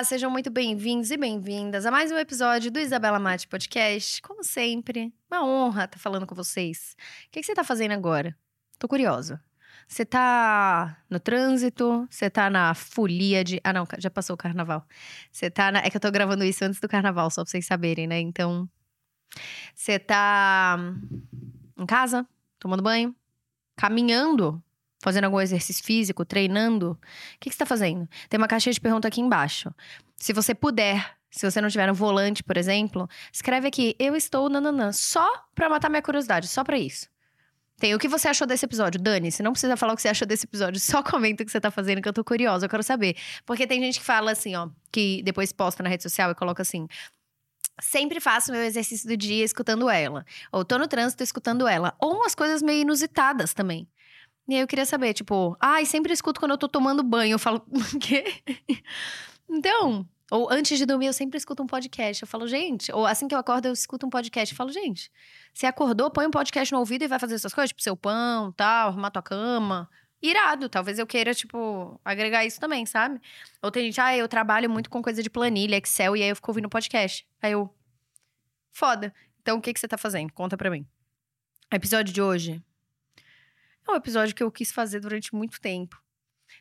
[0.00, 4.22] Olá, sejam muito bem-vindos e bem-vindas a mais um episódio do Isabela Mate Podcast.
[4.22, 6.96] Como sempre, uma honra estar falando com vocês.
[7.26, 8.34] O que, que você está fazendo agora?
[8.78, 9.44] Tô curiosa.
[9.86, 12.08] Você tá no trânsito?
[12.10, 13.60] Você tá na folia de.
[13.62, 14.86] Ah, não, já passou o carnaval.
[15.30, 15.80] Você tá na.
[15.80, 18.18] É que eu tô gravando isso antes do carnaval, só pra vocês saberem, né?
[18.20, 18.66] Então.
[19.74, 20.78] Você tá
[21.76, 22.26] em casa,
[22.58, 23.14] tomando banho,
[23.76, 24.64] caminhando
[25.00, 26.98] fazendo algum exercício físico, treinando, o
[27.40, 28.08] que, que você está fazendo?
[28.28, 29.74] Tem uma caixinha de pergunta aqui embaixo.
[30.16, 34.48] Se você puder, se você não tiver no volante, por exemplo, escreve aqui: Eu estou
[34.48, 37.08] nananã, só para matar minha curiosidade, só para isso.
[37.78, 39.00] Tem o que você achou desse episódio?
[39.00, 41.50] Dani, você não precisa falar o que você achou desse episódio, só comenta o que
[41.50, 43.16] você tá fazendo, que eu tô curiosa, eu quero saber.
[43.46, 46.60] Porque tem gente que fala assim, ó, que depois posta na rede social e coloca
[46.60, 46.86] assim:
[47.80, 50.26] Sempre faço meu exercício do dia escutando ela.
[50.52, 51.94] Ou tô no trânsito escutando ela.
[51.98, 53.88] Ou umas coisas meio inusitadas também.
[54.50, 57.34] E aí eu queria saber, tipo, ai, ah, sempre escuto quando eu tô tomando banho.
[57.34, 57.64] Eu falo,
[58.02, 58.24] quê?
[59.48, 62.20] então, ou antes de dormir, eu sempre escuto um podcast.
[62.20, 64.52] Eu falo, gente, ou assim que eu acordo, eu escuto um podcast.
[64.52, 65.08] Eu falo, gente,
[65.54, 68.50] você acordou, põe um podcast no ouvido e vai fazer essas coisas, tipo, seu pão,
[68.50, 69.88] tal, arrumar tua cama.
[70.20, 73.20] Irado, talvez eu queira, tipo, agregar isso também, sabe?
[73.62, 76.34] Ou tem gente, ah, eu trabalho muito com coisa de planilha, Excel, e aí eu
[76.34, 77.24] fico ouvindo podcast.
[77.40, 77.72] Aí eu,
[78.72, 79.14] foda.
[79.40, 80.32] Então, o que, que você tá fazendo?
[80.32, 80.84] Conta pra mim.
[81.72, 82.60] Episódio de hoje
[83.86, 86.00] é um episódio que eu quis fazer durante muito tempo.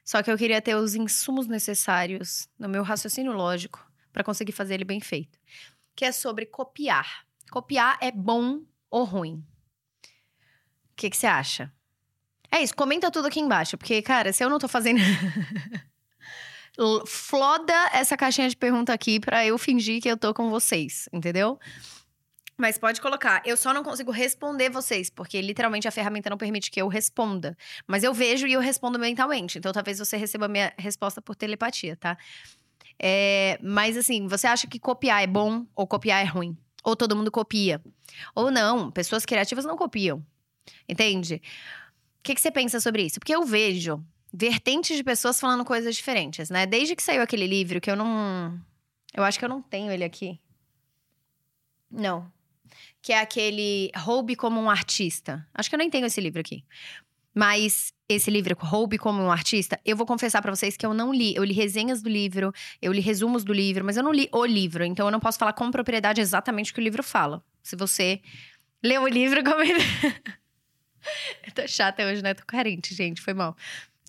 [0.04, 4.76] Só que eu queria ter os insumos necessários no meu raciocínio lógico para conseguir fazer
[4.76, 5.38] ele bem feito.
[5.96, 7.26] Que é sobre copiar.
[7.52, 9.44] Copiar é bom ou ruim?
[10.92, 11.72] O que, você acha?
[12.52, 15.00] É isso, comenta tudo aqui embaixo, porque, cara, se eu não tô fazendo.
[17.06, 21.60] Floda essa caixinha de pergunta aqui para eu fingir que eu tô com vocês, entendeu?
[22.60, 23.42] Mas pode colocar.
[23.46, 27.58] Eu só não consigo responder vocês, porque literalmente a ferramenta não permite que eu responda.
[27.88, 29.58] Mas eu vejo e eu respondo mentalmente.
[29.58, 32.18] Então talvez você receba minha resposta por telepatia, tá?
[33.02, 36.58] É, mas assim, você acha que copiar é bom ou copiar é ruim?
[36.84, 37.82] Ou todo mundo copia?
[38.36, 40.22] Ou não, pessoas criativas não copiam.
[40.88, 41.42] Entende?
[42.20, 43.22] O que, que você pensa sobre isso?
[43.22, 44.04] Porque eu vejo
[44.34, 46.66] vertentes de pessoas falando coisas diferentes, né?
[46.66, 48.60] Desde que saiu aquele livro que eu não.
[49.14, 50.38] Eu acho que eu não tenho ele aqui.
[51.90, 52.30] Não,
[53.02, 55.48] que é aquele Roube como um Artista.
[55.54, 56.64] Acho que eu nem tenho esse livro aqui.
[57.34, 61.14] Mas esse livro, Roube como um Artista, eu vou confessar para vocês que eu não
[61.14, 61.36] li.
[61.36, 62.52] Eu li resenhas do livro,
[62.82, 64.84] eu li resumos do livro, mas eu não li o livro.
[64.84, 67.44] Então eu não posso falar com propriedade exatamente o que o livro fala.
[67.62, 68.22] Se você
[68.84, 69.80] leu o livro, comenta.
[71.46, 72.34] eu tô chata hoje, né?
[72.34, 73.22] Tô carente, gente.
[73.22, 73.56] Foi mal.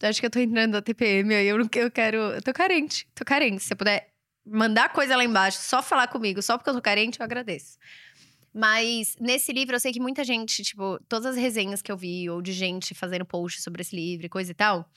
[0.01, 1.47] Eu acho que eu tô entrando na TPM aí.
[1.47, 2.17] Eu, não, eu quero.
[2.17, 3.07] Eu tô carente.
[3.15, 3.63] Tô carente.
[3.63, 4.11] Se você puder
[4.47, 7.79] mandar coisa lá embaixo, só falar comigo, só porque eu tô carente, eu agradeço.
[8.53, 12.29] Mas nesse livro eu sei que muita gente, tipo, todas as resenhas que eu vi,
[12.29, 14.89] ou de gente fazendo post sobre esse livro e coisa e tal.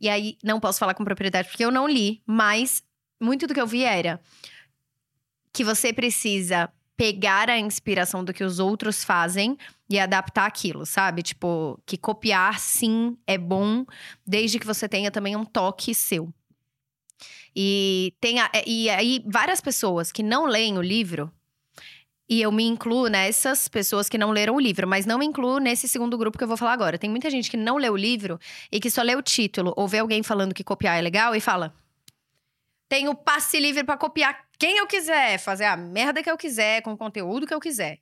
[0.00, 2.82] E aí, não posso falar com propriedade porque eu não li, mas
[3.20, 4.20] muito do que eu vi era
[5.52, 9.56] que você precisa pegar a inspiração do que os outros fazem
[9.88, 11.22] e adaptar aquilo, sabe?
[11.22, 13.84] Tipo, que copiar sim é bom,
[14.26, 16.32] desde que você tenha também um toque seu.
[17.54, 21.30] E tem a, e aí várias pessoas que não leem o livro
[22.32, 25.58] e eu me incluo nessas pessoas que não leram o livro, mas não me incluo
[25.58, 26.96] nesse segundo grupo que eu vou falar agora.
[26.96, 28.40] Tem muita gente que não lê o livro
[28.72, 31.40] e que só lê o título ou vê alguém falando que copiar é legal e
[31.42, 31.74] fala:
[32.88, 36.94] tenho passe livre para copiar quem eu quiser, fazer a merda que eu quiser, com
[36.94, 37.98] o conteúdo que eu quiser.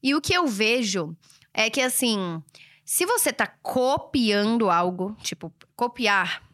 [0.00, 1.16] E o que eu vejo
[1.52, 2.40] é que, assim,
[2.84, 6.44] se você tá copiando algo, tipo, copiar.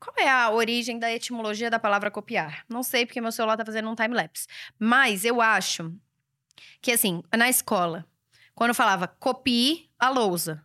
[0.00, 2.64] Qual é a origem da etimologia da palavra copiar?
[2.68, 4.48] Não sei, porque meu celular tá fazendo um time-lapse.
[4.76, 5.92] Mas eu acho
[6.80, 8.04] que assim, na escola,
[8.54, 10.64] quando eu falava copie a lousa.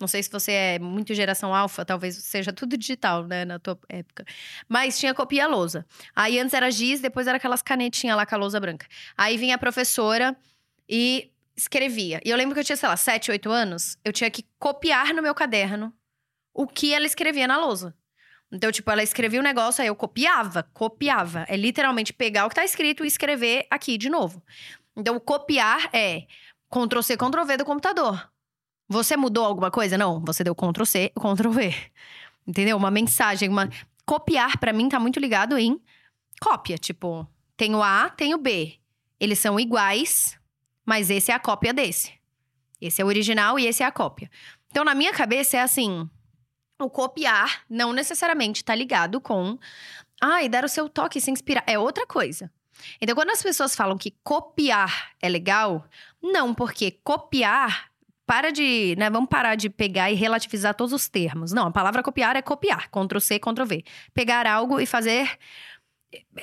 [0.00, 3.78] Não sei se você é muito geração alfa, talvez seja tudo digital, né, na tua
[3.88, 4.24] época.
[4.68, 5.86] Mas tinha copia a lousa.
[6.14, 8.86] Aí antes era giz, depois era aquelas canetinhas lá com a lousa branca.
[9.16, 10.36] Aí vinha a professora
[10.88, 12.20] e escrevia.
[12.24, 13.96] E eu lembro que eu tinha, sei lá, 7, 8 anos.
[14.04, 15.92] Eu tinha que copiar no meu caderno
[16.52, 17.94] o que ela escrevia na lousa.
[18.52, 21.44] Então, tipo, ela escrevia um negócio, aí eu copiava, copiava.
[21.48, 24.42] É literalmente pegar o que tá escrito e escrever aqui de novo.
[24.96, 26.26] Então, copiar é
[26.70, 28.30] Ctrl C, Ctrl V do computador.
[28.88, 29.96] Você mudou alguma coisa?
[29.96, 31.74] Não, você deu Ctrl C, Ctrl V.
[32.46, 32.76] Entendeu?
[32.76, 33.68] Uma mensagem, uma
[34.04, 35.80] copiar para mim tá muito ligado em
[36.40, 37.26] cópia, tipo,
[37.56, 38.78] tem o A, tem o B.
[39.18, 40.38] Eles são iguais,
[40.84, 42.12] mas esse é a cópia desse.
[42.80, 44.30] Esse é o original e esse é a cópia.
[44.70, 46.08] Então, na minha cabeça é assim,
[46.78, 49.58] o copiar não necessariamente tá ligado com
[50.20, 51.64] ah, e dar o seu toque, se inspirar.
[51.66, 52.50] É outra coisa.
[53.00, 55.86] Então, quando as pessoas falam que copiar é legal,
[56.22, 57.90] não, porque copiar
[58.26, 61.52] para de, né, vamos parar de pegar e relativizar todos os termos.
[61.52, 63.84] Não, a palavra copiar é copiar, Ctrl C, Ctrl V.
[64.12, 65.38] Pegar algo e fazer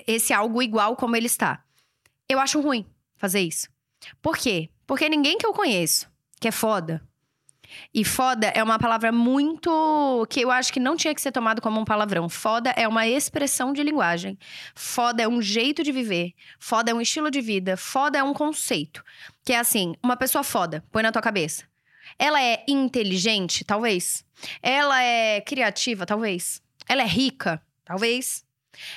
[0.05, 1.63] esse algo igual como ele está.
[2.29, 2.85] Eu acho ruim
[3.15, 3.67] fazer isso.
[4.21, 4.69] Por quê?
[4.85, 7.07] Porque ninguém que eu conheço que é foda.
[7.93, 10.25] E foda é uma palavra muito.
[10.29, 12.27] que eu acho que não tinha que ser tomado como um palavrão.
[12.29, 14.37] Foda é uma expressão de linguagem.
[14.75, 16.33] Foda é um jeito de viver.
[16.59, 17.77] Foda é um estilo de vida.
[17.77, 19.03] Foda é um conceito.
[19.45, 21.63] Que é assim: uma pessoa foda, põe na tua cabeça.
[22.17, 23.63] Ela é inteligente?
[23.63, 24.25] Talvez.
[24.61, 26.05] Ela é criativa?
[26.05, 26.61] Talvez.
[26.87, 27.61] Ela é rica?
[27.85, 28.43] Talvez.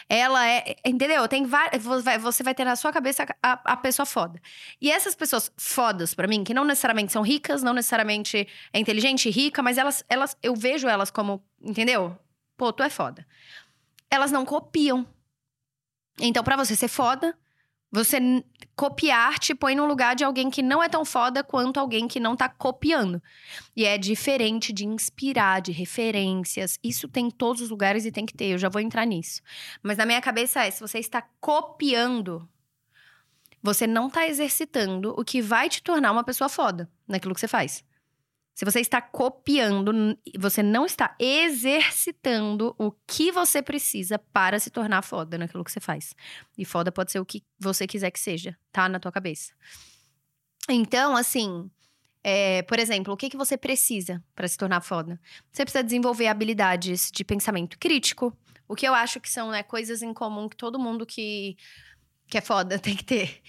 [0.09, 0.77] Ela é.
[0.85, 1.27] Entendeu?
[1.29, 1.83] Tem várias.
[2.21, 4.41] Você vai ter na sua cabeça a, a pessoa foda.
[4.81, 9.29] E essas pessoas fodas, para mim, que não necessariamente são ricas, não necessariamente é inteligente
[9.29, 10.37] e rica, mas elas, elas.
[10.43, 11.43] Eu vejo elas como.
[11.61, 12.17] Entendeu?
[12.57, 13.27] Pô, tu é foda.
[14.11, 15.07] Elas não copiam.
[16.21, 17.37] Então, para você ser foda,
[17.95, 18.19] você
[18.75, 22.19] copiar te põe no lugar de alguém que não é tão foda quanto alguém que
[22.19, 23.23] não tá copiando.
[23.77, 26.77] E é diferente de inspirar, de referências.
[26.83, 28.47] Isso tem em todos os lugares e tem que ter.
[28.47, 29.41] Eu já vou entrar nisso.
[29.81, 32.49] Mas na minha cabeça é: se você está copiando,
[33.63, 37.49] você não tá exercitando o que vai te tornar uma pessoa foda naquilo que você
[37.49, 37.85] faz.
[38.55, 39.93] Se você está copiando,
[40.39, 45.81] você não está exercitando o que você precisa para se tornar foda naquilo que você
[45.81, 46.15] faz.
[46.57, 48.89] E foda pode ser o que você quiser que seja, tá?
[48.89, 49.53] Na tua cabeça.
[50.69, 51.69] Então, assim,
[52.23, 55.21] é, por exemplo, o que, que você precisa para se tornar foda?
[55.53, 58.35] Você precisa desenvolver habilidades de pensamento crítico,
[58.67, 61.57] o que eu acho que são né, coisas em comum que todo mundo que,
[62.29, 63.43] que é foda tem que ter.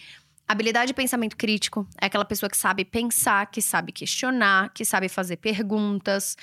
[0.48, 5.10] Habilidade de pensamento crítico é aquela pessoa que sabe pensar, que sabe questionar, que sabe
[5.10, 6.38] fazer perguntas.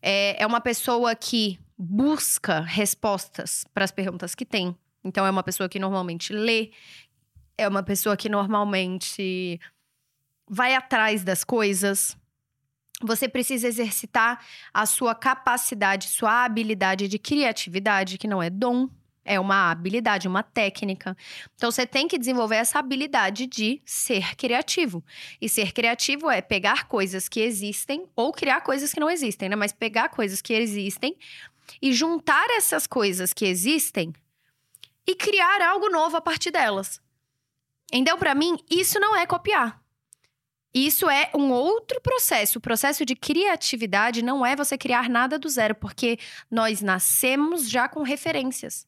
[0.00, 4.74] É, é uma pessoa que busca respostas para as perguntas que tem.
[5.04, 6.70] Então, é uma pessoa que normalmente lê,
[7.58, 9.60] é uma pessoa que normalmente
[10.48, 12.16] vai atrás das coisas.
[13.02, 14.42] Você precisa exercitar
[14.72, 18.88] a sua capacidade, sua habilidade de criatividade, que não é dom,
[19.24, 21.16] é uma habilidade, uma técnica.
[21.54, 25.02] Então você tem que desenvolver essa habilidade de ser criativo.
[25.40, 29.56] E ser criativo é pegar coisas que existem ou criar coisas que não existem, né?
[29.56, 31.16] Mas pegar coisas que existem
[31.80, 34.12] e juntar essas coisas que existem
[35.06, 37.00] e criar algo novo a partir delas.
[37.92, 39.82] Então, para mim, isso não é copiar.
[40.74, 42.58] Isso é um outro processo.
[42.58, 46.18] O processo de criatividade não é você criar nada do zero, porque
[46.50, 48.84] nós nascemos já com referências.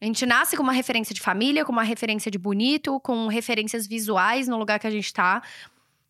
[0.00, 3.86] A gente nasce com uma referência de família, com uma referência de bonito, com referências
[3.86, 5.42] visuais no lugar que a gente está,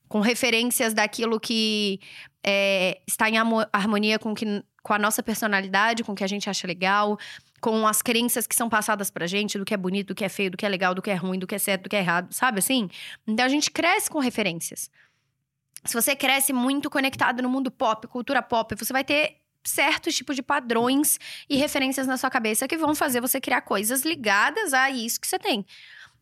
[0.08, 2.00] com referências daquilo que
[2.42, 3.36] é, está em
[3.72, 7.18] harmonia com, que, com a nossa personalidade, com o que a gente acha legal,
[7.60, 10.28] com as crenças que são passadas pra gente, do que é bonito, do que é
[10.28, 11.96] feio, do que é legal, do que é ruim, do que é certo, do que
[11.96, 12.90] é errado, sabe assim?
[13.26, 14.90] Então a gente cresce com referências.
[15.84, 20.36] Se você cresce muito conectado no mundo pop, cultura pop, você vai ter certos tipos
[20.36, 21.18] de padrões
[21.48, 25.26] e referências na sua cabeça que vão fazer você criar coisas ligadas a isso que
[25.26, 25.64] você tem.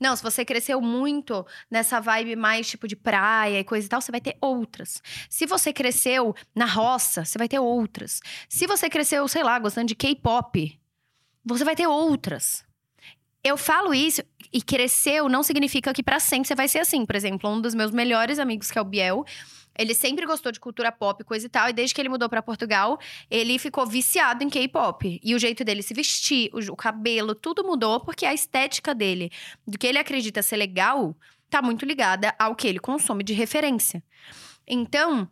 [0.03, 4.01] Não, se você cresceu muito nessa vibe mais tipo de praia e coisa e tal,
[4.01, 5.01] você vai ter outras.
[5.31, 8.21] Se você cresceu na roça, você vai ter outras.
[8.49, 10.77] Se você cresceu, sei lá, gostando de K-pop,
[11.45, 12.65] você vai ter outras.
[13.45, 14.23] Eu falo isso
[14.53, 17.07] e cresceu não significa que para sempre você vai ser assim.
[17.07, 19.25] Por exemplo, um dos meus melhores amigos, que é o Biel,
[19.79, 22.43] ele sempre gostou de cultura pop, coisa e tal, e desde que ele mudou para
[22.43, 22.99] Portugal,
[23.31, 25.21] ele ficou viciado em K-pop.
[25.23, 29.31] E o jeito dele se vestir, o, o, cabelo, tudo mudou porque a estética dele,
[29.67, 31.17] do que ele acredita ser legal,
[31.49, 34.03] tá muito ligada ao que ele consome de referência.
[34.67, 35.29] Então,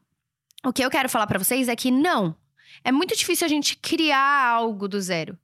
[0.65, 2.37] o que eu quero falar para vocês é que não,
[2.85, 5.39] é muito difícil a gente criar algo do zero.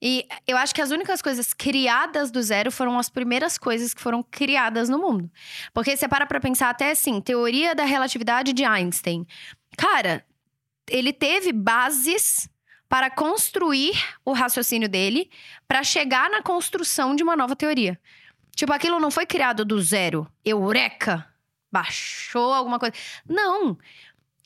[0.00, 4.00] E eu acho que as únicas coisas criadas do zero foram as primeiras coisas que
[4.00, 5.30] foram criadas no mundo.
[5.74, 9.26] Porque você para pra pensar até assim, teoria da relatividade de Einstein.
[9.76, 10.24] Cara,
[10.88, 12.48] ele teve bases
[12.88, 13.92] para construir
[14.24, 15.30] o raciocínio dele
[15.66, 18.00] para chegar na construção de uma nova teoria.
[18.54, 20.26] Tipo, aquilo não foi criado do zero.
[20.44, 21.26] Eureka!
[21.70, 22.94] Baixou alguma coisa.
[23.28, 23.76] Não.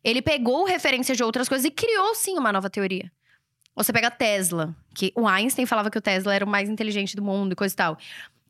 [0.03, 3.11] Ele pegou referência de outras coisas e criou sim uma nova teoria.
[3.75, 7.23] Você pega Tesla, que o Einstein falava que o Tesla era o mais inteligente do
[7.23, 7.99] mundo e coisa e tal.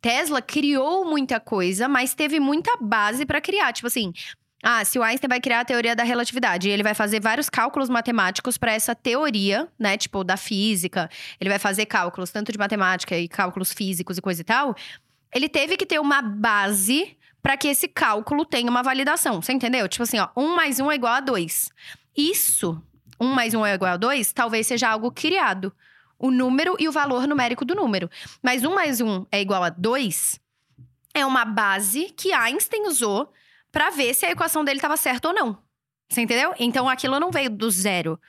[0.01, 3.73] Tesla criou muita coisa, mas teve muita base para criar.
[3.73, 4.13] Tipo assim,
[4.63, 7.89] ah, se o Einstein vai criar a teoria da relatividade, ele vai fazer vários cálculos
[7.89, 9.97] matemáticos para essa teoria, né?
[9.97, 11.09] Tipo, da física.
[11.41, 14.75] Ele vai fazer cálculos tanto de matemática e cálculos físicos e coisa e tal.
[15.35, 19.43] Ele teve que ter uma base para que esse cálculo tenha uma validação.
[19.43, 19.89] Você entendeu?
[19.89, 21.71] Tipo assim, ó, um mais um é igual a dois.
[22.17, 22.81] Isso
[23.23, 25.73] 1 mais 1 é igual a 2, talvez seja algo criado.
[26.19, 28.11] O número e o valor numérico do número.
[28.43, 30.41] Mas 1 mais 1 é igual a 2
[31.15, 33.33] é uma base que Einstein usou
[33.71, 35.59] para ver se a equação dele estava certa ou não.
[36.09, 36.55] Você entendeu?
[36.59, 38.21] Então aquilo não veio do zero.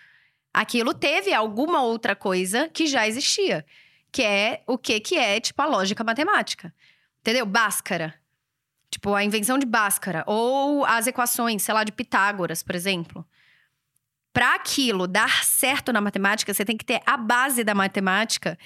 [0.54, 3.66] Aquilo teve alguma outra coisa que já existia.
[4.12, 6.74] que é o que que é, tipo, a lógica matemática.
[7.22, 7.48] Entendeu?
[7.48, 8.14] Bhaskara.
[8.92, 10.24] Tipo, a invenção de Bhaskara.
[10.28, 13.26] Ou as equações, sei lá, de Pitágoras, por exemplo.
[14.34, 18.58] Para aquilo dar certo na matemática, você tem que ter a base da matemática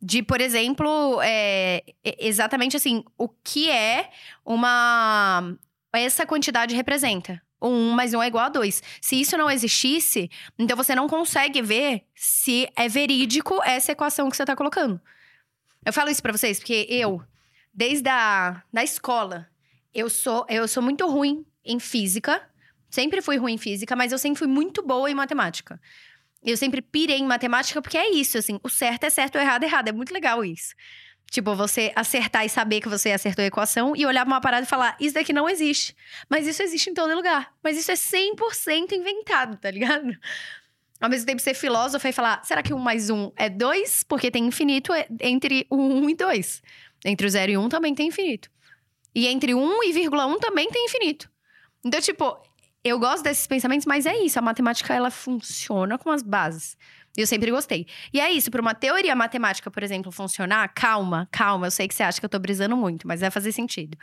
[0.00, 4.10] de, por exemplo, é, exatamente assim, o que é
[4.44, 5.56] uma.
[5.92, 7.42] Essa quantidade representa.
[7.60, 8.82] 1 mais 1 é igual a 2.
[9.00, 14.36] Se isso não existisse, então você não consegue ver se é verídico essa equação que
[14.36, 15.00] você está colocando.
[15.84, 17.22] Eu falo isso para vocês porque eu,
[17.72, 19.48] desde a da escola,
[19.94, 22.42] eu sou, eu sou muito ruim em física.
[22.96, 25.78] Sempre fui ruim em física, mas eu sempre fui muito boa em matemática.
[26.42, 29.64] Eu sempre pirei em matemática porque é isso, assim, o certo é certo, o errado
[29.64, 29.88] é errado.
[29.88, 30.74] É muito legal isso.
[31.30, 34.64] Tipo, você acertar e saber que você acertou a equação e olhar pra uma parada
[34.64, 35.94] e falar: Isso daqui não existe.
[36.26, 37.52] Mas isso existe em todo lugar.
[37.62, 40.16] Mas isso é 100% inventado, tá ligado?
[40.98, 44.04] Ao mesmo tempo, ser filósofo e falar: será que um mais um é dois?
[44.04, 46.62] Porque tem infinito entre o um e dois.
[47.04, 48.48] Entre o zero e um também tem infinito.
[49.14, 51.30] E entre um e vírgula um também tem infinito.
[51.84, 52.40] Então, tipo,
[52.88, 54.38] eu gosto desses pensamentos, mas é isso.
[54.38, 56.76] A matemática, ela funciona com as bases.
[57.16, 57.86] Eu sempre gostei.
[58.12, 61.94] E é isso, para uma teoria matemática, por exemplo, funcionar, calma, calma, eu sei que
[61.94, 63.96] você acha que eu tô brisando muito, mas vai fazer sentido.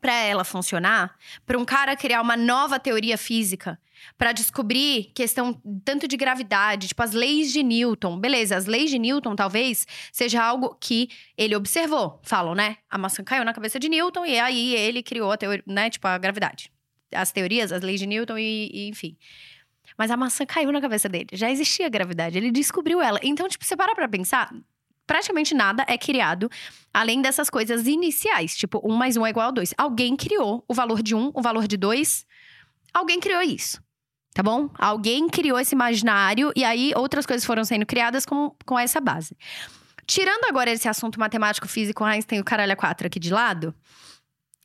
[0.00, 1.14] Para ela funcionar,
[1.44, 3.78] para um cara criar uma nova teoria física,
[4.16, 8.18] para descobrir questão tanto de gravidade, tipo as leis de Newton.
[8.18, 12.20] Beleza, as leis de Newton talvez seja algo que ele observou.
[12.22, 12.76] Falam, né?
[12.88, 16.06] A maçã caiu na cabeça de Newton e aí ele criou a teoria, né, tipo
[16.06, 16.70] a gravidade
[17.12, 19.16] as teorias, as leis de Newton e, e, enfim.
[19.96, 21.28] Mas a maçã caiu na cabeça dele.
[21.32, 23.18] Já existia gravidade, ele descobriu ela.
[23.22, 24.52] Então, tipo, você para pra pensar,
[25.06, 26.50] praticamente nada é criado
[26.92, 29.72] além dessas coisas iniciais, tipo, um mais um é igual a dois.
[29.76, 32.26] Alguém criou o valor de um, o valor de dois.
[32.92, 33.80] Alguém criou isso.
[34.34, 34.68] Tá bom?
[34.78, 39.34] Alguém criou esse imaginário e aí outras coisas foram sendo criadas com, com essa base.
[40.06, 43.74] Tirando agora esse assunto matemático, físico, Einstein e o caralho a quatro aqui de lado,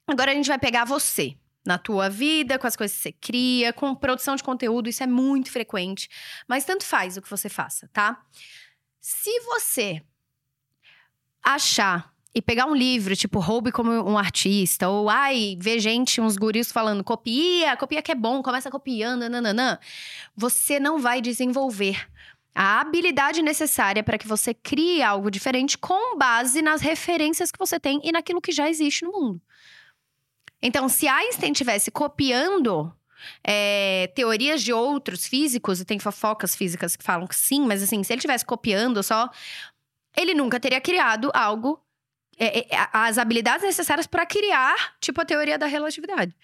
[0.06, 3.72] agora a gente vai pegar você na tua vida, com as coisas que você cria,
[3.72, 6.10] com produção de conteúdo, isso é muito frequente,
[6.48, 8.22] mas tanto faz o que você faça, tá?
[9.00, 10.02] Se você
[11.44, 16.38] achar e pegar um livro, tipo, roube como um artista, ou ai, ver gente, uns
[16.38, 19.78] guris falando, copia, copia que é bom, começa copiando, nananã,
[20.36, 22.08] você não vai desenvolver
[22.54, 27.80] a habilidade necessária para que você crie algo diferente com base nas referências que você
[27.80, 29.42] tem e naquilo que já existe no mundo.
[30.62, 32.94] Então, se Einstein estivesse copiando
[33.44, 38.04] é, teorias de outros físicos, e tem fofocas físicas que falam que sim, mas assim,
[38.04, 39.30] se ele estivesse copiando só,
[40.16, 41.84] ele nunca teria criado algo,
[42.38, 46.36] é, é, as habilidades necessárias para criar, tipo, a teoria da relatividade.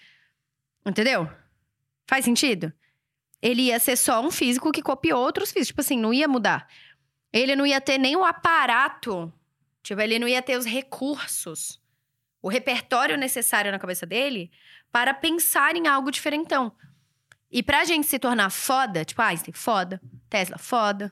[0.84, 1.30] Entendeu?
[2.06, 2.72] Faz sentido?
[3.40, 5.68] Ele ia ser só um físico que copiou outros físicos.
[5.68, 6.66] Tipo assim, não ia mudar.
[7.32, 9.32] Ele não ia ter nem o aparato.
[9.82, 11.80] Tipo, ele não ia ter os recursos
[12.40, 14.50] o repertório necessário na cabeça dele
[14.90, 16.72] para pensar em algo diferentão.
[17.50, 21.10] E pra gente se tornar foda, tipo, Einstein, foda, Tesla, foda.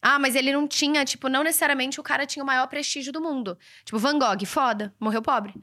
[0.00, 3.20] Ah, mas ele não tinha, tipo, não necessariamente o cara tinha o maior prestígio do
[3.20, 3.58] mundo.
[3.84, 5.54] Tipo, Van Gogh, foda, morreu pobre.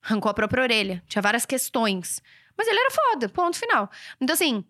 [0.00, 2.22] Arrancou a própria orelha, tinha várias questões.
[2.56, 3.90] Mas ele era foda, ponto final.
[4.20, 4.64] Então, assim,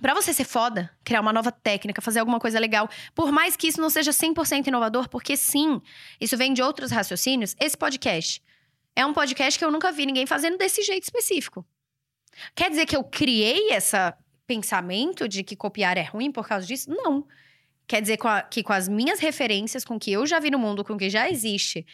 [0.00, 3.68] para você ser foda, criar uma nova técnica, fazer alguma coisa legal, por mais que
[3.68, 5.80] isso não seja 100% inovador, porque sim,
[6.20, 8.42] isso vem de outros raciocínios, esse podcast
[8.96, 11.66] é um podcast que eu nunca vi ninguém fazendo desse jeito específico.
[12.54, 13.96] Quer dizer que eu criei esse
[14.46, 16.90] pensamento de que copiar é ruim por causa disso?
[16.90, 17.26] Não.
[17.86, 18.18] Quer dizer
[18.50, 20.98] que com as minhas referências, com o que eu já vi no mundo, com o
[20.98, 21.86] que já existe,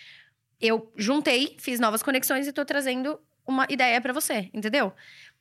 [0.60, 4.92] eu juntei, fiz novas conexões e tô trazendo uma ideia para você, entendeu?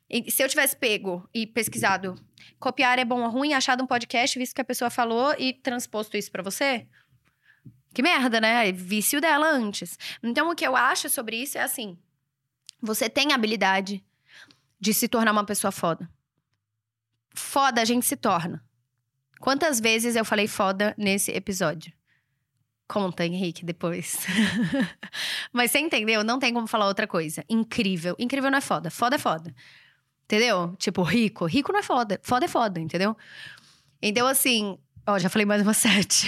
[0.09, 2.15] E se eu tivesse pego e pesquisado
[2.59, 6.17] copiar é bom ou ruim, achado um podcast, visto que a pessoa falou e transposto
[6.17, 6.87] isso para você,
[7.93, 8.71] que merda, né?
[8.71, 9.97] Vício dela antes.
[10.23, 11.97] Então, o que eu acho sobre isso é assim:
[12.81, 14.03] você tem a habilidade
[14.79, 16.09] de se tornar uma pessoa foda.
[17.35, 18.63] Foda a gente se torna.
[19.39, 21.93] Quantas vezes eu falei foda nesse episódio?
[22.87, 24.25] Conta, Henrique, depois.
[25.53, 26.23] Mas você entendeu?
[26.23, 27.45] Não tem como falar outra coisa.
[27.47, 28.15] Incrível.
[28.17, 28.89] Incrível não é foda.
[28.89, 29.53] Foda é foda.
[30.29, 30.75] Entendeu?
[30.77, 31.47] Tipo, rico.
[31.47, 32.19] Rico não é foda.
[32.21, 33.17] Foda é foda, entendeu?
[33.99, 34.77] Então, assim.
[35.07, 36.27] Ó, já falei mais uma sete.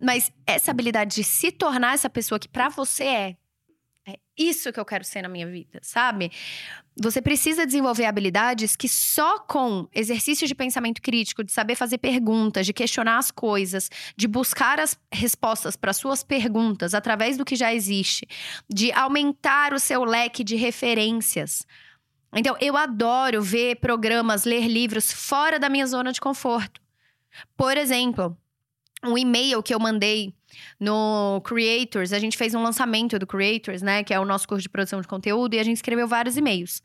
[0.00, 3.36] Mas essa habilidade de se tornar essa pessoa que para você é,
[4.08, 6.32] é isso que eu quero ser na minha vida, sabe?
[7.00, 12.66] Você precisa desenvolver habilidades que só com exercícios de pensamento crítico, de saber fazer perguntas,
[12.66, 17.72] de questionar as coisas, de buscar as respostas para suas perguntas através do que já
[17.72, 18.26] existe,
[18.68, 21.64] de aumentar o seu leque de referências.
[22.34, 26.80] Então, eu adoro ver programas, ler livros fora da minha zona de conforto.
[27.56, 28.36] Por exemplo,
[29.04, 30.34] um e-mail que eu mandei
[30.78, 32.12] no Creators.
[32.12, 34.02] A gente fez um lançamento do Creators, né?
[34.02, 36.82] Que é o nosso curso de produção de conteúdo, e a gente escreveu vários e-mails.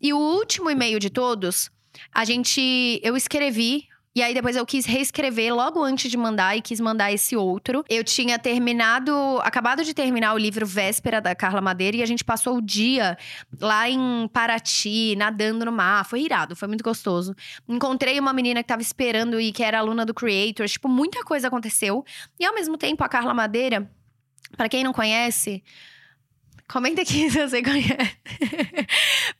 [0.00, 1.70] E o último e-mail de todos,
[2.12, 3.00] a gente.
[3.02, 7.12] Eu escrevi e aí depois eu quis reescrever logo antes de mandar e quis mandar
[7.12, 7.84] esse outro.
[7.88, 9.12] Eu tinha terminado,
[9.42, 13.16] acabado de terminar o livro Véspera da Carla Madeira e a gente passou o dia
[13.60, 16.04] lá em Paraty, nadando no mar.
[16.04, 17.36] Foi irado, foi muito gostoso.
[17.68, 21.46] Encontrei uma menina que tava esperando e que era aluna do Creator, tipo, muita coisa
[21.46, 22.04] aconteceu.
[22.38, 23.88] E ao mesmo tempo a Carla Madeira,
[24.56, 25.62] para quem não conhece,
[26.70, 28.16] Comenta aqui se você conhece.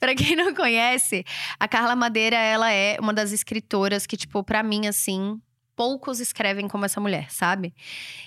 [0.01, 1.25] para quem não conhece,
[1.59, 5.41] a Carla Madeira, ela é uma das escritoras que, tipo, para mim, assim,
[5.77, 7.73] poucos escrevem como essa mulher, sabe?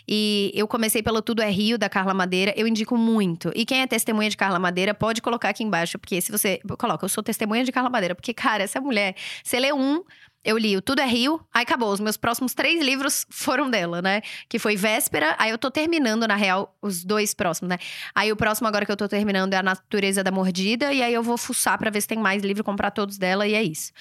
[0.07, 3.51] E eu comecei pelo Tudo é Rio, da Carla Madeira, eu indico muito.
[3.53, 6.59] E quem é testemunha de Carla Madeira, pode colocar aqui embaixo, porque se você.
[6.79, 10.01] Coloca, eu sou testemunha de Carla Madeira, porque, cara, essa mulher, você lê um,
[10.43, 11.91] eu li o Tudo é Rio, aí acabou.
[11.91, 14.21] Os meus próximos três livros foram dela, né?
[14.49, 17.77] Que foi Véspera, aí eu tô terminando, na real, os dois próximos, né?
[18.13, 21.13] Aí o próximo agora que eu tô terminando é A Natureza da Mordida, e aí
[21.13, 23.91] eu vou fuçar para ver se tem mais livro, comprar todos dela, e é isso.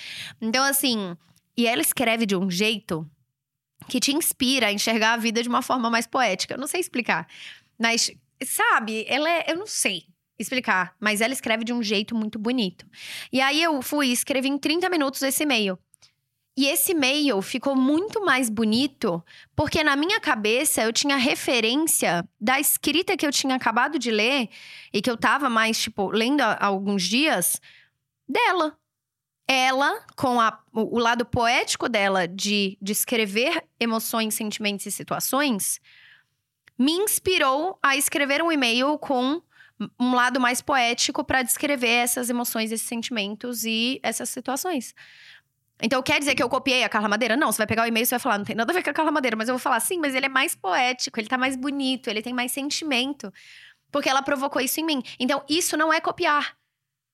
[0.40, 1.16] Então, assim,
[1.56, 3.08] e ela escreve de um jeito
[3.88, 6.54] que te inspira a enxergar a vida de uma forma mais poética.
[6.54, 7.26] Eu não sei explicar,
[7.78, 8.10] mas,
[8.44, 9.44] sabe, ela é.
[9.48, 10.04] Eu não sei
[10.38, 12.84] explicar, mas ela escreve de um jeito muito bonito.
[13.32, 15.78] E aí eu fui escrevi em 30 minutos esse e-mail.
[16.54, 19.24] E esse e-mail ficou muito mais bonito,
[19.56, 24.50] porque na minha cabeça eu tinha referência da escrita que eu tinha acabado de ler
[24.92, 27.58] e que eu tava mais, tipo, lendo há alguns dias,
[28.28, 28.76] dela.
[29.48, 35.80] Ela, com a, o lado poético dela de descrever emoções, sentimentos e situações,
[36.78, 39.42] me inspirou a escrever um e-mail com
[39.98, 44.94] um lado mais poético para descrever essas emoções, esses sentimentos e essas situações.
[45.82, 47.36] Então quer dizer que eu copiei a Carla Madeira?
[47.36, 48.90] Não, você vai pegar o e-mail e vai falar, não tem nada a ver com
[48.90, 51.36] a Carla Madeira, mas eu vou falar, sim, mas ele é mais poético, ele tá
[51.36, 53.32] mais bonito, ele tem mais sentimento.
[53.90, 55.02] Porque ela provocou isso em mim.
[55.18, 56.56] Então, isso não é copiar.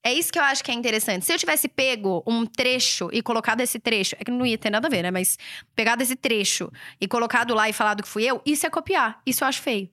[0.04, 1.24] É isso que eu acho que é interessante.
[1.24, 4.70] Se eu tivesse pego um trecho e colocado esse trecho, é que não ia ter
[4.70, 5.10] nada a ver, né?
[5.10, 5.36] Mas
[5.74, 9.20] pegado esse trecho e colocado lá e falado que fui eu, isso é copiar.
[9.26, 9.90] Isso eu acho feio.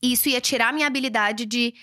[0.00, 1.74] Isso ia tirar minha habilidade de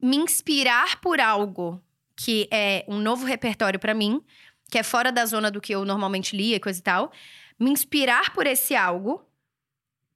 [0.00, 1.82] me inspirar por algo
[2.14, 4.22] que é um novo repertório para mim,
[4.70, 7.12] que é fora da zona do que eu normalmente lia e coisa e tal,
[7.58, 9.24] me inspirar por esse algo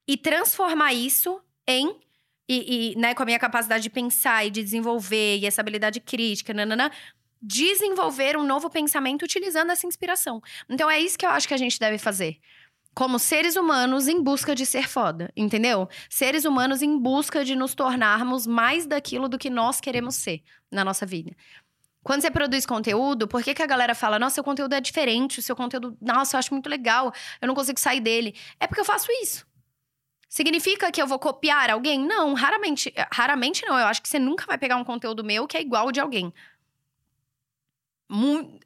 [0.06, 1.96] e transformar isso em.
[2.48, 6.00] E, e né, com a minha capacidade de pensar e de desenvolver, e essa habilidade
[6.00, 6.90] crítica, nanana,
[7.40, 10.42] desenvolver um novo pensamento utilizando essa inspiração.
[10.68, 12.38] Então é isso que eu acho que a gente deve fazer.
[12.92, 15.88] Como seres humanos em busca de ser foda, entendeu?
[16.08, 20.84] Seres humanos em busca de nos tornarmos mais daquilo do que nós queremos ser na
[20.84, 21.30] nossa vida.
[22.02, 25.38] Quando você produz conteúdo, por que, que a galera fala, nossa, seu conteúdo é diferente,
[25.38, 28.34] o seu conteúdo, nossa, eu acho muito legal, eu não consigo sair dele?
[28.58, 29.46] É porque eu faço isso.
[30.28, 31.98] Significa que eu vou copiar alguém?
[31.98, 32.94] Não, raramente.
[33.12, 33.76] Raramente não.
[33.76, 36.32] Eu acho que você nunca vai pegar um conteúdo meu que é igual de alguém.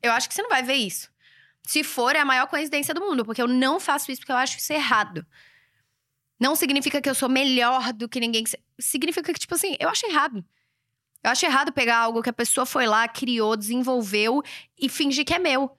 [0.03, 1.11] Eu acho que você não vai ver isso.
[1.67, 4.37] Se for, é a maior coincidência do mundo, porque eu não faço isso porque eu
[4.37, 5.27] acho isso errado.
[6.39, 8.45] Não significa que eu sou melhor do que ninguém.
[8.79, 10.45] Significa que, tipo assim, eu acho errado.
[11.25, 14.43] Eu acho errado pegar algo que a pessoa foi lá, criou, desenvolveu
[14.79, 15.75] e fingir que é meu.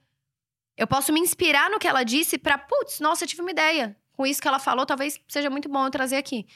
[0.76, 3.96] Eu posso me inspirar no que ela disse para, putz, nossa, eu tive uma ideia.
[4.16, 6.46] Com isso que ela falou, talvez seja muito bom eu trazer aqui.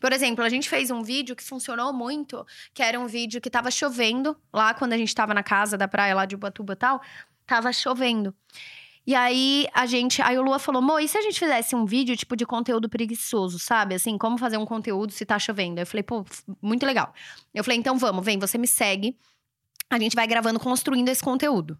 [0.00, 3.48] Por exemplo, a gente fez um vídeo que funcionou muito, que era um vídeo que
[3.48, 6.76] tava chovendo, lá quando a gente tava na casa da praia lá de Ubatuba e
[6.76, 7.00] tal,
[7.46, 8.34] tava chovendo.
[9.06, 10.22] E aí a gente.
[10.22, 12.88] Aí o Lua falou: Mo, e se a gente fizesse um vídeo tipo de conteúdo
[12.88, 13.94] preguiçoso, sabe?
[13.94, 15.80] Assim, como fazer um conteúdo se tá chovendo?
[15.80, 16.24] Eu falei, pô,
[16.60, 17.12] muito legal.
[17.52, 19.16] Eu falei, então vamos, vem, você me segue.
[19.90, 21.78] A gente vai gravando, construindo esse conteúdo.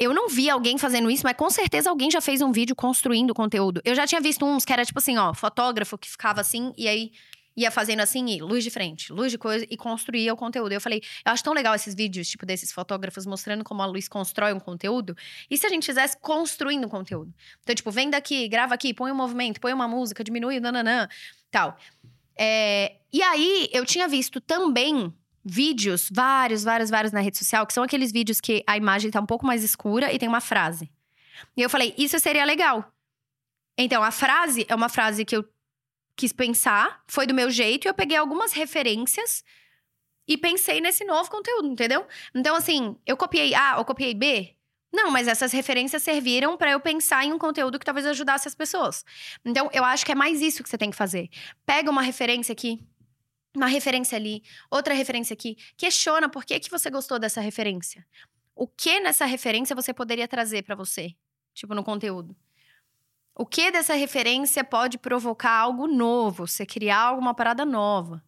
[0.00, 3.32] Eu não vi alguém fazendo isso, mas com certeza alguém já fez um vídeo construindo
[3.32, 3.80] conteúdo.
[3.84, 6.88] Eu já tinha visto uns que era tipo assim, ó, fotógrafo que ficava assim, e
[6.88, 7.12] aí
[7.56, 10.72] ia fazendo assim, luz de frente, luz de coisa, e construía o conteúdo.
[10.72, 14.08] Eu falei, eu acho tão legal esses vídeos, tipo, desses fotógrafos mostrando como a luz
[14.08, 15.16] constrói um conteúdo.
[15.50, 17.32] E se a gente fizesse construindo um conteúdo?
[17.62, 21.08] Então, tipo, vem daqui, grava aqui, põe um movimento, põe uma música, diminui, nananã,
[21.50, 21.78] tal.
[22.36, 25.12] É, e aí, eu tinha visto também
[25.44, 29.20] vídeos, vários, vários, vários na rede social, que são aqueles vídeos que a imagem tá
[29.20, 30.90] um pouco mais escura e tem uma frase.
[31.56, 32.90] E eu falei, isso seria legal.
[33.76, 35.44] Então, a frase é uma frase que eu
[36.16, 39.44] quis pensar, foi do meu jeito, e eu peguei algumas referências
[40.26, 42.06] e pensei nesse novo conteúdo, entendeu?
[42.34, 44.54] Então, assim, eu copiei A ou copiei B?
[44.92, 48.54] Não, mas essas referências serviram para eu pensar em um conteúdo que talvez ajudasse as
[48.54, 49.04] pessoas.
[49.44, 51.28] Então, eu acho que é mais isso que você tem que fazer.
[51.66, 52.80] Pega uma referência aqui,
[53.56, 55.56] uma referência ali, outra referência aqui.
[55.76, 58.06] Questiona por que, que você gostou dessa referência.
[58.54, 61.12] O que nessa referência você poderia trazer para você,
[61.52, 62.36] tipo, no conteúdo.
[63.36, 68.22] O que dessa referência pode provocar algo novo, você criar alguma parada nova?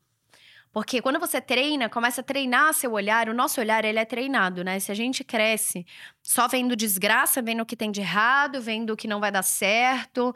[0.73, 4.65] Porque quando você treina, começa a treinar seu olhar, o nosso olhar ele é treinado,
[4.65, 4.79] né?
[4.81, 5.87] Se a gente cresce
[6.23, 9.45] só vendo desgraça, vendo o que tem de errado, vendo o que não vai dar
[9.45, 10.35] certo,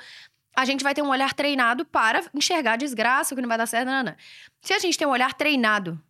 [0.56, 3.66] a gente vai ter um olhar treinado para enxergar desgraça, o que não vai dar
[3.66, 4.14] certo, não.
[4.62, 6.00] Se a gente tem um olhar treinado,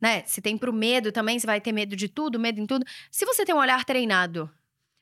[0.00, 0.22] né?
[0.26, 2.84] Se tem pro medo também, você vai ter medo de tudo, medo em tudo.
[3.10, 4.50] Se você tem um olhar treinado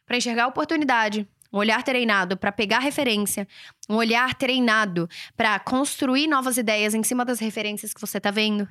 [0.06, 3.46] para enxergar oportunidade, um olhar treinado para pegar referência,
[3.88, 8.68] um olhar treinado para construir novas ideias em cima das referências que você tá vendo.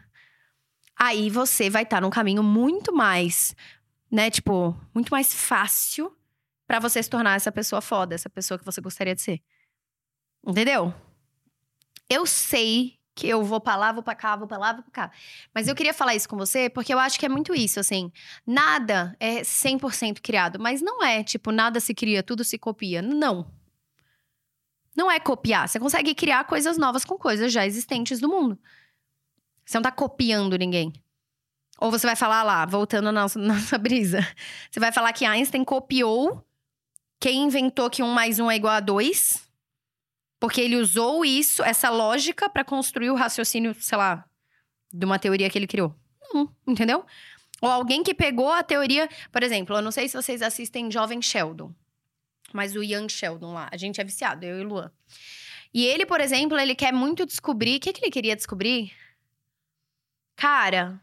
[0.93, 3.55] Aí você vai estar tá num caminho muito mais,
[4.11, 6.13] né, tipo, muito mais fácil
[6.67, 9.41] para você se tornar essa pessoa foda, essa pessoa que você gostaria de ser.
[10.45, 10.93] Entendeu?
[12.09, 14.91] Eu sei que eu vou pra lá, vou pra cá, vou pra lá, vou pra
[14.91, 15.11] cá.
[15.53, 18.11] Mas eu queria falar isso com você porque eu acho que é muito isso, assim.
[18.45, 23.01] Nada é 100% criado, mas não é, tipo, nada se cria, tudo se copia.
[23.01, 23.51] Não.
[24.95, 25.67] Não é copiar.
[25.67, 28.57] Você consegue criar coisas novas com coisas já existentes do mundo.
[29.65, 30.91] Você não tá copiando ninguém.
[31.79, 34.19] Ou você vai falar lá, voltando na nossa, nossa brisa.
[34.71, 36.43] Você vai falar que Einstein copiou
[37.19, 39.47] quem inventou que um mais um é igual a dois
[40.43, 44.25] porque ele usou isso, essa lógica, para construir o raciocínio, sei lá,
[44.91, 45.95] de uma teoria que ele criou.
[46.33, 47.05] Não, entendeu?
[47.61, 49.07] Ou alguém que pegou a teoria.
[49.31, 51.73] Por exemplo, eu não sei se vocês assistem Jovem Sheldon,
[52.51, 54.91] mas o Young Sheldon lá, a gente é viciado, eu e Luan.
[55.73, 57.77] E ele, por exemplo, ele quer muito descobrir.
[57.77, 58.91] O que, que ele queria descobrir?
[60.35, 61.01] Cara,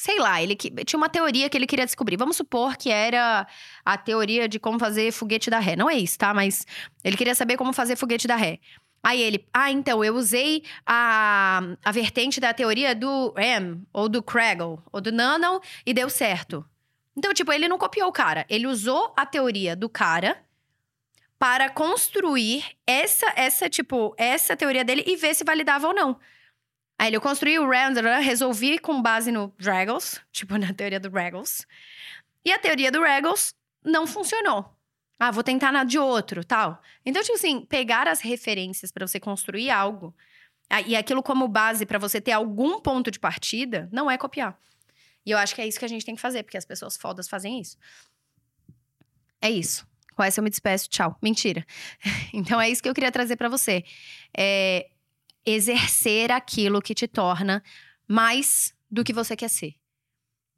[0.00, 2.16] sei lá, ele tinha uma teoria que ele queria descobrir.
[2.16, 3.46] Vamos supor que era
[3.84, 5.76] a teoria de como fazer foguete da ré.
[5.76, 6.32] Não é isso, tá?
[6.32, 6.66] Mas
[7.04, 8.60] ele queria saber como fazer foguete da ré.
[9.02, 14.22] Aí ele, ah, então, eu usei a, a vertente da teoria do M, ou do
[14.22, 16.64] Kregel, ou do Nano, e deu certo.
[17.14, 18.46] Então, tipo, ele não copiou o cara.
[18.48, 20.42] Ele usou a teoria do cara
[21.38, 26.18] para construir essa, essa, tipo, essa teoria dele e ver se validava ou não.
[27.00, 31.66] Aí ele construiu o Randall, resolvi com base no Regals, tipo, na teoria do Regals.
[32.44, 34.76] E a teoria do Regals não funcionou.
[35.18, 36.78] Ah, vou tentar na de outro, tal.
[37.04, 40.14] Então, tipo assim, pegar as referências para você construir algo
[40.86, 44.58] e aquilo como base para você ter algum ponto de partida, não é copiar.
[45.24, 46.98] E eu acho que é isso que a gente tem que fazer, porque as pessoas
[46.98, 47.78] fodas fazem isso.
[49.40, 49.86] É isso.
[50.14, 51.16] Com essa eu me despeço, tchau.
[51.22, 51.64] Mentira.
[52.34, 53.82] Então é isso que eu queria trazer para você.
[54.36, 54.90] É
[55.44, 57.62] exercer aquilo que te torna
[58.06, 59.74] mais do que você quer ser.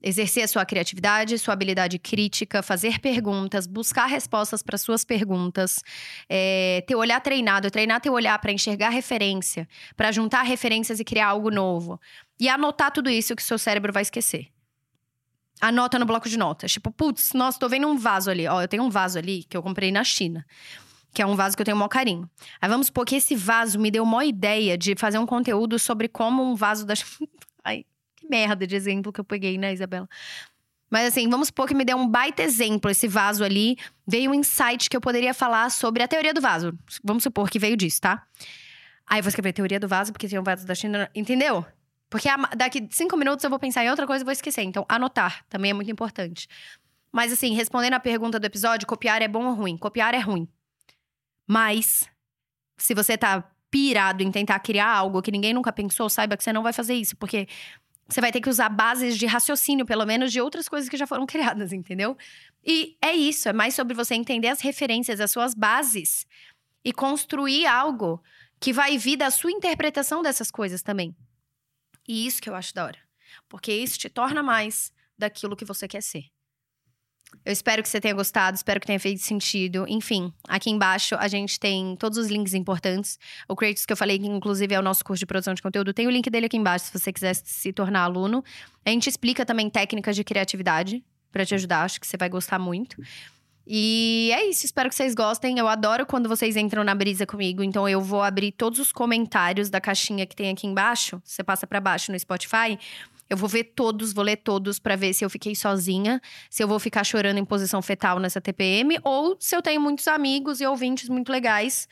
[0.05, 5.81] Exercer a sua criatividade, sua habilidade crítica, fazer perguntas, buscar respostas para suas perguntas,
[6.29, 11.29] é, ter olhar treinado, treinar teu olhar para enxergar referência, para juntar referências e criar
[11.29, 12.01] algo novo.
[12.41, 14.49] E anotar tudo isso que seu cérebro vai esquecer.
[15.61, 16.73] Anota no bloco de notas.
[16.73, 18.49] Tipo, putz, nossa, tô vendo um vaso ali.
[18.49, 20.45] Ó, eu tenho um vaso ali que eu comprei na China
[21.13, 22.29] que é um vaso que eu tenho o maior carinho.
[22.61, 26.09] Aí vamos supor que esse vaso me deu uma ideia de fazer um conteúdo sobre
[26.09, 26.95] como um vaso da.
[27.65, 27.85] Ai,
[28.17, 30.09] que merda de exemplo que eu peguei, né, Isabela?
[30.91, 33.79] Mas assim, vamos supor que me deu um baita exemplo esse vaso ali.
[34.07, 36.77] Veio um insight que eu poderia falar sobre a teoria do vaso.
[37.03, 38.27] Vamos supor que veio disso, tá?
[39.07, 41.11] Aí eu vou escrever teoria do vaso, porque tem um vaso da China.
[41.15, 41.65] Entendeu?
[42.11, 44.63] Porque daqui cinco minutos eu vou pensar em outra coisa e vou esquecer.
[44.63, 46.47] Então, anotar também é muito importante.
[47.11, 49.79] Mas assim, respondendo a pergunta do episódio, copiar é bom ou ruim?
[49.79, 50.47] Copiar é ruim.
[51.53, 52.09] Mas,
[52.79, 56.51] se você tá pirado em tentar criar algo que ninguém nunca pensou, saiba que você
[56.51, 57.47] não vai fazer isso, porque
[58.09, 61.07] você vai ter que usar bases de raciocínio, pelo menos, de outras coisas que já
[61.07, 62.17] foram criadas, entendeu?
[62.65, 66.27] E é isso, é mais sobre você entender as referências, as suas bases
[66.83, 68.23] e construir algo
[68.59, 71.15] que vai vir da sua interpretação dessas coisas também.
[72.09, 72.99] E isso que eu acho da hora.
[73.47, 76.32] Porque isso te torna mais daquilo que você quer ser.
[77.45, 79.85] Eu espero que você tenha gostado, espero que tenha feito sentido.
[79.89, 83.19] Enfim, aqui embaixo a gente tem todos os links importantes.
[83.49, 85.93] O Creators que eu falei, que inclusive é o nosso curso de produção de conteúdo,
[85.93, 88.45] tem o link dele aqui embaixo se você quiser se tornar aluno.
[88.85, 92.59] A gente explica também técnicas de criatividade para te ajudar, acho que você vai gostar
[92.59, 92.97] muito.
[93.67, 95.59] E é isso, espero que vocês gostem.
[95.59, 99.71] Eu adoro quando vocês entram na brisa comigo, então eu vou abrir todos os comentários
[99.71, 101.21] da caixinha que tem aqui embaixo.
[101.25, 102.79] Você passa para baixo no Spotify
[103.33, 106.69] eu vou ver todos, vou ler todos para ver se eu fiquei sozinha, se eu
[106.69, 110.67] vou ficar chorando em posição fetal nessa TPM ou se eu tenho muitos amigos e
[110.67, 111.89] ouvintes muito legais.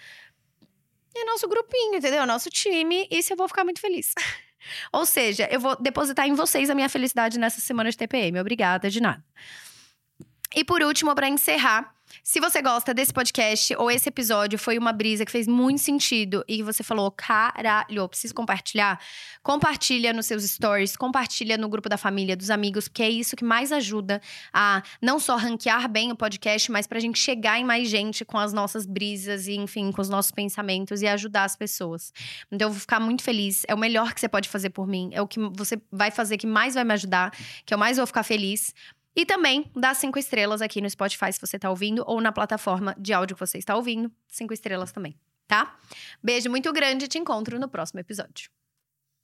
[1.14, 2.26] E nosso grupinho, entendeu?
[2.26, 4.12] Nosso time, e se eu vou ficar muito feliz.
[4.92, 8.38] ou seja, eu vou depositar em vocês a minha felicidade nessa semana de TPM.
[8.38, 9.24] Obrigada, de nada.
[10.54, 14.92] E por último, para encerrar, Se você gosta desse podcast ou esse episódio foi uma
[14.92, 19.00] brisa que fez muito sentido e você falou, caralho, preciso compartilhar,
[19.42, 23.44] compartilha nos seus stories, compartilha no grupo da família, dos amigos, porque é isso que
[23.44, 24.20] mais ajuda
[24.52, 28.38] a não só ranquear bem o podcast, mas pra gente chegar em mais gente com
[28.38, 32.12] as nossas brisas e, enfim, com os nossos pensamentos e ajudar as pessoas.
[32.50, 33.62] Então eu vou ficar muito feliz.
[33.66, 35.10] É o melhor que você pode fazer por mim.
[35.12, 37.32] É o que você vai fazer que mais vai me ajudar,
[37.64, 38.74] que eu mais vou ficar feliz.
[39.14, 42.94] E também dá cinco estrelas aqui no Spotify se você tá ouvindo, ou na plataforma
[42.98, 44.10] de áudio que você está ouvindo.
[44.28, 45.18] Cinco estrelas também,
[45.48, 45.78] tá?
[46.22, 48.50] Beijo muito grande e te encontro no próximo episódio.